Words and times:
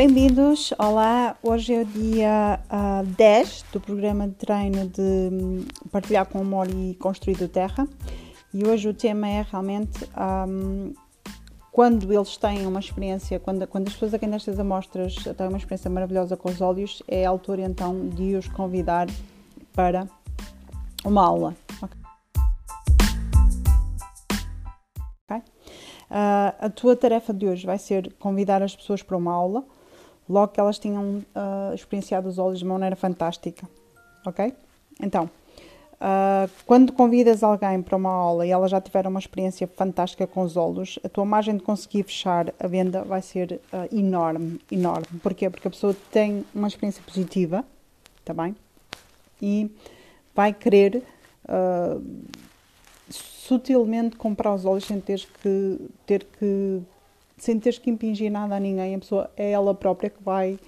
Bem-vindos, 0.00 0.72
olá! 0.78 1.36
Hoje 1.42 1.74
é 1.74 1.82
o 1.82 1.84
dia 1.84 2.58
uh, 2.72 3.04
10 3.04 3.66
do 3.70 3.78
programa 3.78 4.26
de 4.26 4.32
treino 4.32 4.88
de 4.88 5.02
um, 5.02 5.66
partilhar 5.92 6.24
com 6.24 6.38
amor 6.38 6.68
e 6.70 6.94
construir 6.94 7.36
do 7.36 7.46
terra 7.46 7.86
e 8.54 8.66
hoje 8.66 8.88
o 8.88 8.94
tema 8.94 9.28
é 9.28 9.42
realmente 9.42 10.08
um, 10.48 10.94
quando 11.70 12.10
eles 12.10 12.38
têm 12.38 12.66
uma 12.66 12.80
experiência, 12.80 13.38
quando, 13.38 13.66
quando 13.66 13.88
as 13.88 13.92
pessoas 13.92 14.14
a 14.14 14.18
quem 14.18 14.30
destas 14.30 14.58
amostras 14.58 15.16
têm 15.16 15.48
uma 15.48 15.58
experiência 15.58 15.90
maravilhosa 15.90 16.34
com 16.34 16.48
os 16.48 16.62
olhos, 16.62 17.02
é 17.06 17.26
a 17.26 17.28
altura 17.28 17.60
então 17.60 18.08
de 18.08 18.36
os 18.36 18.48
convidar 18.48 19.06
para 19.74 20.08
uma 21.04 21.26
aula. 21.26 21.54
Okay? 25.24 25.42
Uh, 26.10 26.56
a 26.58 26.70
tua 26.74 26.96
tarefa 26.96 27.34
de 27.34 27.46
hoje 27.46 27.66
vai 27.66 27.76
ser 27.76 28.10
convidar 28.14 28.62
as 28.62 28.74
pessoas 28.74 29.02
para 29.02 29.14
uma 29.14 29.34
aula, 29.34 29.62
logo 30.30 30.52
que 30.52 30.60
elas 30.60 30.78
tenham 30.78 31.24
uh, 31.34 31.74
experienciado 31.74 32.28
os 32.28 32.38
olhos 32.38 32.60
de 32.60 32.64
uma 32.64 32.74
maneira 32.74 32.96
fantástica. 32.96 33.68
Ok? 34.24 34.54
Então, 35.02 35.28
Uh, 36.00 36.48
quando 36.64 36.94
convidas 36.94 37.42
alguém 37.42 37.82
para 37.82 37.94
uma 37.94 38.10
aula 38.10 38.46
e 38.46 38.50
ela 38.50 38.66
já 38.66 38.80
tiver 38.80 39.06
uma 39.06 39.20
experiência 39.20 39.66
fantástica 39.66 40.26
com 40.26 40.40
os 40.40 40.56
olhos, 40.56 40.98
a 41.04 41.10
tua 41.10 41.26
margem 41.26 41.58
de 41.58 41.62
conseguir 41.62 42.04
fechar 42.04 42.54
a 42.58 42.66
venda 42.66 43.04
vai 43.04 43.20
ser 43.20 43.60
uh, 43.70 43.94
enorme, 43.94 44.58
enorme. 44.72 45.20
Porquê? 45.22 45.50
Porque 45.50 45.68
a 45.68 45.70
pessoa 45.70 45.94
tem 46.10 46.42
uma 46.54 46.68
experiência 46.68 47.02
positiva, 47.04 47.62
tá 48.24 48.32
bem? 48.32 48.56
E 49.42 49.70
vai 50.34 50.54
querer 50.54 51.02
sutilmente 53.10 54.16
comprar 54.16 54.54
os 54.54 54.64
olhos 54.64 54.84
sem 54.84 55.00
teres 55.00 55.26
que 55.26 55.78
ter 56.06 56.24
que 56.38 56.80
sem 57.42 57.58
teres 57.58 57.78
que 57.78 57.90
impingir 57.90 58.30
nada 58.30 58.56
a 58.56 58.60
ninguém. 58.60 58.94
A 58.94 58.98
pessoa 58.98 59.30
é 59.36 59.50
ela 59.50 59.74
própria 59.74 60.10
que 60.10 60.22
vai 60.22 60.58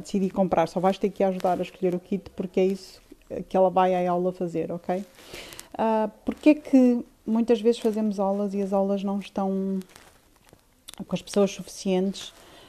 decidir 0.00 0.30
comprar. 0.30 0.66
Só 0.66 0.80
vais 0.80 0.98
ter 0.98 1.10
que 1.10 1.22
ajudar 1.22 1.58
a 1.58 1.62
escolher 1.62 1.94
o 1.94 2.00
kit 2.00 2.30
porque 2.30 2.58
é 2.58 2.66
isso 2.66 3.00
que 3.48 3.56
ela 3.56 3.70
vai 3.70 3.94
à 3.94 4.10
aula 4.10 4.32
fazer, 4.32 4.72
ok? 4.72 5.04
Uh, 5.74 6.10
Porque 6.24 6.50
é 6.50 6.54
que 6.54 7.04
muitas 7.26 7.60
vezes 7.60 7.80
fazemos 7.80 8.20
aulas 8.20 8.54
e 8.54 8.62
as 8.62 8.72
aulas 8.72 9.02
não 9.02 9.18
estão 9.18 9.80
com 11.06 11.14
as 11.14 11.22
pessoas 11.22 11.50
suficientes? 11.50 12.28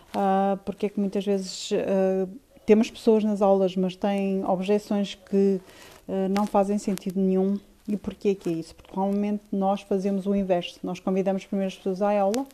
Uh, 0.10 0.58
porque 0.64 0.88
é 0.88 0.90
que 0.90 1.00
muitas 1.00 1.26
vezes 1.26 1.72
uh, 1.72 2.30
temos 2.66 2.90
pessoas 2.90 3.24
nas 3.24 3.42
aulas, 3.42 3.76
mas 3.76 3.96
têm 3.96 4.44
objeções 4.46 5.16
que 5.16 5.60
uh, 6.08 6.30
não 6.30 6.48
fazem 6.48 6.78
sentido 6.78 7.20
nenhum? 7.20 7.60
E 7.88 7.96
porquê 7.98 8.34
que 8.34 8.50
é 8.50 8.54
isso? 8.54 8.74
Porque 8.76 8.96
normalmente 8.96 9.44
nós 9.52 9.82
fazemos 9.82 10.26
o 10.26 10.36
inverso. 10.36 10.80
Nós 10.84 11.00
convidamos 11.00 11.46
primeiro 11.46 11.72
as 11.72 11.78
pessoas 11.78 12.02
à 12.02 12.20
aula 12.20 12.46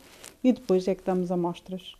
e 0.44 0.52
depois 0.52 0.86
é 0.86 0.94
que 0.94 1.02
damos 1.02 1.30
amostras. 1.30 1.94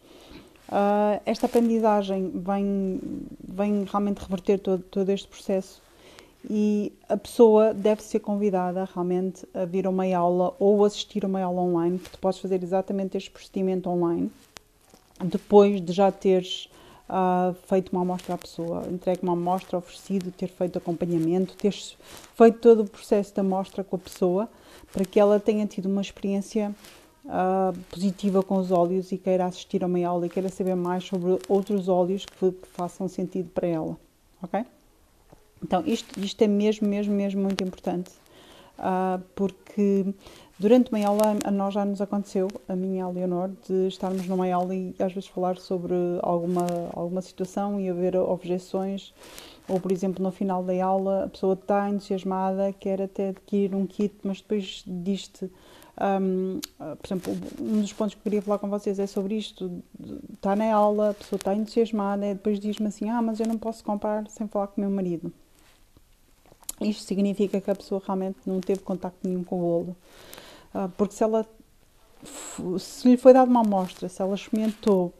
Uh, 0.69 1.21
esta 1.27 1.47
aprendizagem 1.47 2.31
vem, 2.35 3.01
vem 3.47 3.85
realmente 3.85 4.19
reverter 4.19 4.59
todo, 4.59 4.83
todo 4.83 5.11
este 5.11 5.29
processo 5.29 5.83
e 6.49 6.93
a 7.09 7.17
pessoa 7.17 7.73
deve 7.73 8.03
ser 8.03 8.21
convidada 8.21 8.89
realmente 8.93 9.47
a 9.55 9.65
vir 9.65 9.87
a 9.87 9.91
uma 9.91 10.05
aula 10.17 10.55
ou 10.59 10.85
assistir 10.85 11.25
a 11.25 11.29
uma 11.29 11.41
aula 11.41 11.61
online, 11.63 11.99
que 11.99 12.11
tu 12.11 12.19
podes 12.19 12.41
fazer 12.41 12.63
exatamente 12.63 13.17
este 13.17 13.31
procedimento 13.31 13.89
online, 13.89 14.31
depois 15.23 15.81
de 15.81 15.93
já 15.93 16.11
teres 16.11 16.69
uh, 17.09 17.55
feito 17.67 17.91
uma 17.93 18.03
amostra 18.03 18.35
à 18.35 18.39
pessoa, 18.39 18.87
entregue 18.91 19.23
uma 19.23 19.33
amostra, 19.33 19.79
oferecido, 19.79 20.31
ter 20.31 20.49
feito 20.49 20.79
acompanhamento, 20.79 21.55
teres 21.57 21.97
feito 22.35 22.59
todo 22.59 22.83
o 22.83 22.89
processo 22.89 23.35
da 23.35 23.43
amostra 23.43 23.85
com 23.85 23.97
a 23.97 23.99
pessoa, 23.99 24.49
para 24.93 25.05
que 25.05 25.19
ela 25.19 25.41
tenha 25.41 25.67
tido 25.67 25.87
uma 25.87 26.01
experiência 26.01 26.75
uh, 27.25 27.79
positiva 27.91 28.43
com 28.43 28.57
os 28.57 28.71
óleos 28.71 29.13
e 29.13 29.19
queira 29.19 29.47
assistir 29.47 29.83
a 29.83 29.87
uma 29.87 30.07
aula 30.07 30.27
e 30.27 30.29
queira 30.29 30.49
saber 30.49 30.75
mais 30.75 31.05
sobre 31.05 31.39
outros 31.49 31.89
óleos 31.89 32.27
que, 32.27 32.53
que 32.53 32.69
façam 32.69 33.09
sentido 33.09 33.51
para 33.51 33.67
ela, 33.67 33.97
ok? 34.43 34.65
Então, 35.63 35.83
isto, 35.87 36.19
isto 36.19 36.43
é 36.43 36.49
mesmo, 36.49 36.89
mesmo, 36.89 37.15
mesmo 37.15 37.43
muito 37.43 37.63
importante, 37.63 38.11
porque 39.35 40.07
durante 40.59 40.93
uma 40.93 41.05
aula, 41.07 41.37
a 41.45 41.51
nós 41.51 41.75
já 41.75 41.85
nos 41.85 42.01
aconteceu, 42.01 42.49
a 42.69 42.77
minha 42.77 42.99
e 42.99 43.01
a 43.01 43.09
Leonor, 43.09 43.51
de 43.69 43.89
estarmos 43.89 44.27
numa 44.27 44.51
aula 44.53 44.75
e 44.75 44.95
às 44.99 45.13
vezes 45.13 45.29
falar 45.29 45.57
sobre 45.59 45.95
alguma, 46.23 46.67
alguma 46.93 47.21
situação 47.21 47.81
e 47.81 47.89
haver 47.89 48.17
objeções, 48.17 49.13
ou 49.69 49.81
por 49.81 49.93
exemplo, 49.93 50.23
no 50.23 50.31
final 50.31 50.63
da 50.63 50.85
aula, 50.85 51.25
a 51.25 51.29
pessoa 51.29 51.55
está 51.55 51.89
entusiasmada, 51.89 52.73
quer 52.73 53.03
até 53.03 53.31
adquirir 53.31 53.75
um 53.75 53.87
kit, 53.87 54.15
mas 54.23 54.41
depois 54.41 54.85
diz-te. 54.87 55.51
Um, 56.01 56.61
por 56.79 57.07
exemplo, 57.07 57.33
um 57.61 57.81
dos 57.81 57.93
pontos 57.93 58.15
que 58.15 58.21
eu 58.21 58.25
queria 58.25 58.43
falar 58.43 58.59
com 58.59 58.69
vocês 58.69 58.99
é 58.99 59.07
sobre 59.07 59.37
isto. 59.37 59.83
Está 60.35 60.57
na 60.57 60.73
aula, 60.73 61.11
a 61.11 61.15
pessoa 61.15 61.37
está 61.37 61.55
entusiasmada, 61.55 62.27
e 62.27 62.35
depois 62.35 62.59
diz-me 62.59 62.87
assim: 62.87 63.09
Ah, 63.11 63.21
mas 63.21 63.41
eu 63.41 63.47
não 63.47 63.59
posso 63.59 63.85
comprar 63.85 64.29
sem 64.29 64.49
falar 64.49 64.69
com 64.69 64.81
o 64.81 64.85
meu 64.85 64.91
marido. 64.91 65.33
Isto 66.85 67.05
significa 67.05 67.61
que 67.61 67.71
a 67.71 67.75
pessoa 67.75 68.03
realmente 68.05 68.39
não 68.47 68.61
teve 68.61 68.81
contacto 68.81 69.19
nenhum 69.27 69.45
com 69.45 69.57
o 69.57 69.81
olho. 69.81 69.97
Uh, 70.75 70.89
porque 70.97 71.15
se 71.15 71.23
ela 71.23 71.47
se 72.79 73.09
lhe 73.09 73.17
foi 73.17 73.33
dada 73.33 73.51
uma 73.51 73.61
amostra, 73.61 74.09
se 74.09 74.23
ela 74.23 74.35
experimentou, 74.35 75.13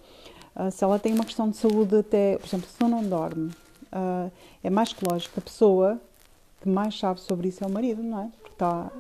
uh, 0.57 0.71
se 0.71 0.85
ela 0.85 0.99
tem 0.99 1.13
uma 1.13 1.25
questão 1.25 1.51
de 1.51 1.57
saúde 1.57 1.97
até, 1.97 2.39
por 2.39 2.47
exemplo, 2.47 2.69
se 2.69 2.83
não 2.83 3.03
dorme, 3.03 3.51
uh, 3.93 4.31
é 4.63 4.71
mais 4.71 4.93
que 4.93 5.05
lógico 5.05 5.35
que 5.35 5.41
a 5.41 5.43
pessoa 5.43 6.01
que 6.61 6.69
mais 6.69 6.99
sabe 6.99 7.21
sobre 7.21 7.49
isso 7.49 7.65
é 7.65 7.67
o 7.67 7.71
marido, 7.71 8.03
não 8.03 8.21
é? 8.23 8.31
Porque 8.41 8.55
está, 8.55 8.91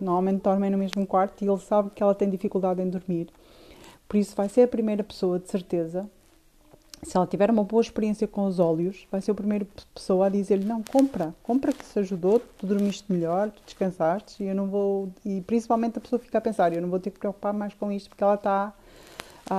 normalmente 0.00 0.42
dormem 0.42 0.70
no 0.70 0.78
mesmo 0.78 1.06
quarto 1.06 1.44
e 1.44 1.48
ele 1.48 1.60
sabe 1.60 1.90
que 1.90 2.02
ela 2.02 2.14
tem 2.14 2.30
dificuldade 2.30 2.80
em 2.80 2.88
dormir. 2.88 3.28
Por 4.08 4.16
isso 4.16 4.34
vai 4.34 4.48
ser 4.48 4.62
a 4.62 4.68
primeira 4.68 5.04
pessoa, 5.04 5.38
de 5.38 5.48
certeza, 5.48 6.10
se 7.02 7.16
ela 7.16 7.26
tiver 7.26 7.50
uma 7.50 7.64
boa 7.64 7.80
experiência 7.80 8.28
com 8.28 8.46
os 8.46 8.58
óleos, 8.58 9.06
vai 9.10 9.20
ser 9.20 9.30
a 9.30 9.34
primeira 9.34 9.66
pessoa 9.94 10.26
a 10.26 10.28
dizer-lhe: 10.28 10.64
Não, 10.64 10.82
compra, 10.82 11.34
compra 11.42 11.72
que 11.72 11.82
isso 11.82 11.98
ajudou, 11.98 12.40
tu 12.58 12.66
dormiste 12.66 13.10
melhor, 13.10 13.50
tu 13.50 13.62
descansaste, 13.64 14.42
e 14.42 14.46
eu 14.46 14.54
não 14.54 14.66
vou. 14.66 15.08
E 15.24 15.40
principalmente 15.42 15.98
a 15.98 16.00
pessoa 16.00 16.18
fica 16.18 16.38
a 16.38 16.40
pensar: 16.40 16.72
Eu 16.72 16.82
não 16.82 16.90
vou 16.90 17.00
ter 17.00 17.10
que 17.10 17.18
preocupar 17.18 17.52
mais 17.52 17.72
com 17.74 17.90
isto, 17.90 18.10
porque 18.10 18.22
ela 18.22 18.34
está 18.34 18.74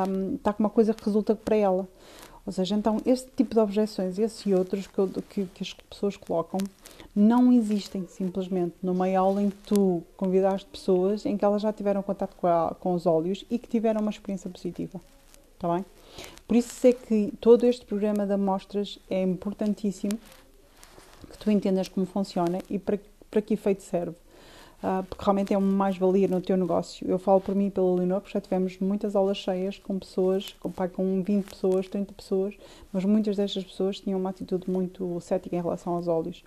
um, 0.08 0.38
tá 0.38 0.54
com 0.54 0.64
uma 0.64 0.70
coisa 0.70 0.94
que 0.94 1.04
resulta 1.04 1.36
para 1.36 1.56
ela. 1.56 1.88
Ou 2.46 2.52
seja, 2.52 2.76
então, 2.76 2.98
este 3.06 3.30
tipo 3.36 3.54
de 3.54 3.60
objeções, 3.60 4.18
esses 4.18 4.44
e 4.46 4.54
outros 4.54 4.88
que, 4.88 5.22
que, 5.30 5.46
que 5.46 5.64
as 5.64 5.74
pessoas 5.74 6.18
colocam, 6.18 6.60
não 7.16 7.52
existem 7.54 8.08
simplesmente 8.08 8.74
numa 8.82 9.08
aula 9.16 9.44
em 9.44 9.50
que 9.50 9.58
tu 9.58 10.02
convidaste 10.18 10.68
pessoas 10.68 11.26
em 11.26 11.38
que 11.38 11.46
elas 11.46 11.62
já 11.62 11.72
tiveram 11.72 12.02
contato 12.02 12.36
com, 12.36 12.48
a, 12.48 12.76
com 12.80 12.94
os 12.94 13.06
óleos 13.06 13.46
e 13.50 13.60
que 13.60 13.68
tiveram 13.68 14.02
uma 14.02 14.10
experiência 14.10 14.50
positiva. 14.50 15.00
Está 15.62 15.76
bem? 15.76 15.86
Por 16.48 16.58
isso 16.58 16.88
é 16.88 16.92
que 16.92 17.32
todo 17.40 17.68
este 17.68 17.86
programa 17.86 18.26
de 18.26 18.34
amostras 18.34 18.98
é 19.08 19.22
importantíssimo 19.22 20.18
que 21.30 21.38
tu 21.38 21.52
entendas 21.52 21.88
como 21.88 22.04
funciona 22.08 22.58
e 22.68 22.80
para, 22.80 23.00
para 23.30 23.44
que 23.44 23.54
efeito 23.54 23.84
serve. 23.84 24.16
Uh, 24.82 25.04
porque 25.08 25.24
realmente 25.24 25.54
é 25.54 25.58
uma 25.60 25.72
mais-valia 25.72 26.28
no 26.28 26.42
teu 26.42 26.58
negócio. 26.58 27.08
Eu 27.08 27.20
falo 27.20 27.40
por 27.40 27.54
mim 27.54 27.68
e 27.68 27.70
pela 27.70 27.94
Leonor, 27.94 28.22
porque 28.22 28.34
já 28.34 28.42
tivemos 28.42 28.80
muitas 28.80 29.16
aulas 29.16 29.38
cheias 29.38 29.78
com 29.78 30.00
pessoas, 30.00 30.56
com, 30.60 30.72
com 30.72 31.22
20 31.22 31.46
pessoas, 31.46 31.88
30 31.88 32.12
pessoas, 32.14 32.56
mas 32.92 33.06
muitas 33.06 33.38
destas 33.38 33.64
pessoas 33.64 34.00
tinham 34.00 34.20
uma 34.20 34.32
atitude 34.32 34.68
muito 34.68 35.22
cética 35.22 35.56
em 35.56 35.62
relação 35.62 35.94
aos 35.94 36.08
óleos. 36.08 36.44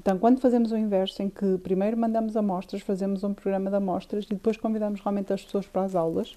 Então, 0.00 0.18
quando 0.18 0.40
fazemos 0.40 0.72
o 0.72 0.76
inverso, 0.76 1.22
em 1.22 1.28
que 1.30 1.56
primeiro 1.58 1.96
mandamos 1.96 2.36
amostras, 2.36 2.82
fazemos 2.82 3.22
um 3.22 3.32
programa 3.32 3.70
de 3.70 3.76
amostras 3.76 4.24
e 4.24 4.30
depois 4.30 4.56
convidamos 4.56 5.00
realmente 5.00 5.32
as 5.32 5.44
pessoas 5.44 5.68
para 5.68 5.84
as 5.84 5.94
aulas, 5.94 6.34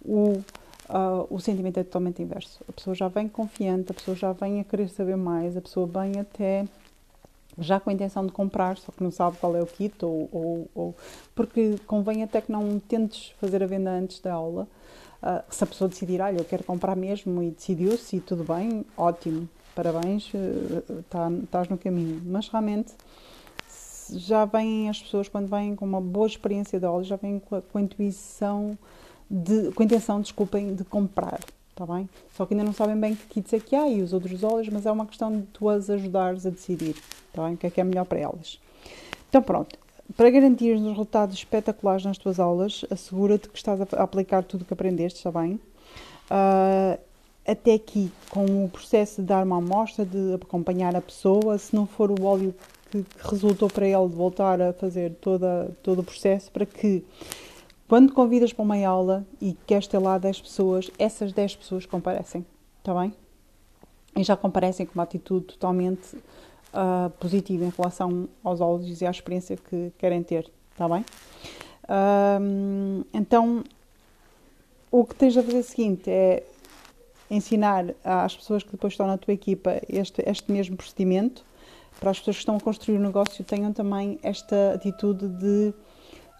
o 0.00 0.40
uh, 0.88 1.26
o 1.30 1.38
sentimento 1.40 1.78
é 1.78 1.84
totalmente 1.84 2.22
inverso. 2.22 2.60
A 2.68 2.72
pessoa 2.72 2.94
já 2.94 3.08
vem 3.08 3.28
confiante, 3.28 3.92
a 3.92 3.94
pessoa 3.94 4.16
já 4.16 4.32
vem 4.32 4.60
a 4.60 4.64
querer 4.64 4.88
saber 4.88 5.16
mais, 5.16 5.56
a 5.56 5.60
pessoa 5.60 5.86
vem 5.86 6.20
até 6.20 6.66
já 7.58 7.80
com 7.80 7.90
a 7.90 7.92
intenção 7.92 8.24
de 8.24 8.32
comprar, 8.32 8.76
só 8.78 8.92
que 8.92 9.02
não 9.02 9.10
sabe 9.10 9.36
qual 9.38 9.56
é 9.56 9.62
o 9.62 9.66
kit, 9.66 10.04
ou, 10.04 10.28
ou, 10.32 10.68
ou 10.74 10.94
porque 11.34 11.76
convém 11.86 12.22
até 12.22 12.40
que 12.40 12.52
não 12.52 12.78
tentes 12.78 13.30
fazer 13.40 13.62
a 13.62 13.66
venda 13.66 13.90
antes 13.90 14.20
da 14.20 14.32
aula. 14.32 14.68
Uh, 15.20 15.42
se 15.50 15.64
a 15.64 15.66
pessoa 15.66 15.88
decidir, 15.88 16.20
olha, 16.20 16.38
eu 16.38 16.44
quero 16.44 16.62
comprar 16.62 16.94
mesmo 16.94 17.42
e 17.42 17.50
decidiu-se 17.50 18.16
e 18.16 18.20
tudo 18.20 18.44
bem, 18.44 18.84
ótimo, 18.96 19.48
parabéns, 19.74 20.32
uh, 20.32 21.02
tá, 21.10 21.28
estás 21.42 21.68
no 21.68 21.76
caminho. 21.76 22.22
Mas 22.24 22.48
realmente 22.48 22.92
já 24.10 24.44
vêm 24.44 24.88
as 24.88 25.02
pessoas, 25.02 25.28
quando 25.28 25.48
vêm 25.48 25.74
com 25.74 25.84
uma 25.84 26.00
boa 26.00 26.26
experiência 26.26 26.78
de 26.78 26.86
aula, 26.86 27.02
já 27.02 27.16
vêm 27.16 27.40
com 27.40 27.56
a, 27.56 27.62
com 27.62 27.78
a 27.78 27.80
intuição 27.80 28.78
de, 29.30 29.70
com 29.72 29.82
a 29.82 29.86
intenção, 29.86 30.20
desculpem, 30.20 30.74
de 30.74 30.84
comprar, 30.84 31.40
está 31.70 31.86
bem? 31.86 32.08
Só 32.36 32.46
que 32.46 32.54
ainda 32.54 32.64
não 32.64 32.72
sabem 32.72 32.98
bem 32.98 33.14
que 33.14 33.26
kits 33.26 33.52
é 33.52 33.60
que 33.60 33.76
há 33.76 33.88
e 33.88 34.02
os 34.02 34.12
outros 34.12 34.42
óleos, 34.42 34.68
mas 34.68 34.86
é 34.86 34.92
uma 34.92 35.06
questão 35.06 35.30
de 35.30 35.42
tu 35.52 35.68
as 35.68 35.90
ajudares 35.90 36.46
a 36.46 36.50
decidir, 36.50 36.96
está 37.28 37.44
bem? 37.44 37.54
O 37.54 37.56
que 37.56 37.66
é 37.66 37.70
que 37.70 37.80
é 37.80 37.84
melhor 37.84 38.04
para 38.04 38.18
elas. 38.18 38.58
Então 39.28 39.42
pronto, 39.42 39.78
para 40.16 40.30
garantir 40.30 40.74
os 40.74 40.82
resultados 40.82 41.36
espetaculares 41.36 42.04
nas 42.04 42.16
tuas 42.16 42.40
aulas, 42.40 42.84
assegura-te 42.90 43.48
que 43.48 43.56
estás 43.56 43.80
a 43.80 44.02
aplicar 44.02 44.42
tudo 44.42 44.62
o 44.62 44.64
que 44.64 44.72
aprendeste, 44.72 45.18
está 45.18 45.30
bem? 45.30 45.60
Uh, 46.30 46.98
até 47.46 47.74
aqui, 47.74 48.12
com 48.30 48.64
o 48.64 48.68
processo 48.68 49.22
de 49.22 49.28
dar 49.28 49.44
uma 49.44 49.56
amostra, 49.56 50.04
de 50.04 50.34
acompanhar 50.34 50.94
a 50.94 51.00
pessoa, 51.00 51.56
se 51.56 51.74
não 51.74 51.86
for 51.86 52.10
o 52.10 52.24
óleo 52.24 52.54
que, 52.90 53.04
resultou 53.20 53.68
para 53.68 53.86
ele 53.86 54.08
de 54.08 54.14
voltar 54.14 54.60
a 54.60 54.72
fazer 54.72 55.14
toda, 55.20 55.70
todo 55.82 56.00
o 56.00 56.04
processo, 56.04 56.50
para 56.50 56.66
que 56.66 57.02
quando 57.88 58.12
convidas 58.12 58.52
para 58.52 58.62
uma 58.62 58.86
aula 58.86 59.26
e 59.40 59.56
queres 59.66 59.86
ter 59.86 59.98
lá 59.98 60.18
10 60.18 60.42
pessoas, 60.42 60.90
essas 60.98 61.32
10 61.32 61.56
pessoas 61.56 61.86
comparecem, 61.86 62.46
está 62.80 62.94
bem? 62.94 63.12
e 64.18 64.24
já 64.24 64.36
comparecem 64.36 64.84
com 64.84 64.94
uma 64.94 65.04
atitude 65.04 65.46
totalmente 65.46 66.16
uh, 66.16 67.10
positiva 67.20 67.64
em 67.64 67.72
relação 67.76 68.28
aos 68.42 68.60
óleos 68.60 69.00
e 69.00 69.06
à 69.06 69.10
experiência 69.10 69.56
que 69.56 69.92
querem 69.96 70.22
ter, 70.22 70.50
está 70.72 70.88
bem? 70.88 71.04
Então, 73.14 73.64
o 74.90 75.06
que 75.06 75.14
tens 75.14 75.36
a 75.38 75.42
fazer 75.42 75.56
é 75.56 75.60
o 75.60 75.64
seguinte 75.64 76.10
é 76.10 76.42
ensinar 77.30 77.94
às 78.04 78.36
pessoas 78.36 78.62
que 78.62 78.72
depois 78.72 78.92
estão 78.92 79.06
na 79.06 79.16
tua 79.16 79.32
equipa 79.32 79.80
este, 79.88 80.22
este 80.26 80.52
mesmo 80.52 80.76
procedimento, 80.76 81.44
para 81.98 82.10
as 82.10 82.18
pessoas 82.18 82.36
que 82.36 82.42
estão 82.42 82.56
a 82.56 82.60
construir 82.60 82.96
o 82.96 83.00
um 83.00 83.04
negócio 83.04 83.42
tenham 83.42 83.72
também 83.72 84.18
esta 84.22 84.74
atitude 84.74 85.28
de 85.28 85.72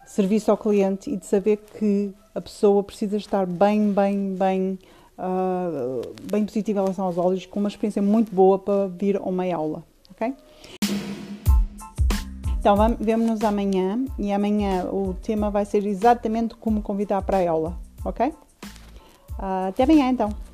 serviço 0.09 0.49
ao 0.49 0.57
cliente 0.57 1.11
e 1.11 1.15
de 1.15 1.25
saber 1.25 1.57
que 1.77 2.11
a 2.33 2.41
pessoa 2.41 2.83
precisa 2.83 3.15
estar 3.15 3.45
bem, 3.45 3.93
bem, 3.93 4.35
bem, 4.35 4.79
uh, 5.19 6.01
bem 6.31 6.43
positiva 6.45 6.79
em 6.79 6.83
relação 6.83 7.05
aos 7.05 7.17
óleos, 7.17 7.45
com 7.45 7.59
uma 7.59 7.69
experiência 7.69 8.01
muito 8.01 8.33
boa 8.33 8.57
para 8.57 8.87
vir 8.87 9.17
a 9.17 9.21
uma 9.21 9.45
aula, 9.53 9.83
ok? 10.09 10.33
Então, 12.59 12.75
vemo-nos 12.99 13.43
amanhã 13.43 14.03
e 14.17 14.33
amanhã 14.33 14.85
o 14.85 15.15
tema 15.21 15.51
vai 15.51 15.63
ser 15.63 15.85
exatamente 15.85 16.55
como 16.55 16.81
convidar 16.81 17.21
para 17.21 17.37
a 17.37 17.49
aula, 17.49 17.77
ok? 18.03 18.29
Uh, 18.29 19.69
até 19.69 19.83
amanhã 19.83 20.09
então! 20.09 20.48